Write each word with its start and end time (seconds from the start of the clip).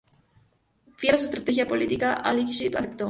Fiel 0.95 1.13
a 1.13 1.17
su 1.19 1.25
estrategia 1.25 1.67
política, 1.67 2.13
al-Ikhshid 2.15 2.75
aceptó. 2.75 2.97